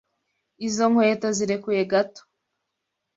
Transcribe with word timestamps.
Izo 0.67 0.85
nkweto 0.91 1.27
zirekuye 1.37 1.81
gato. 1.91 2.21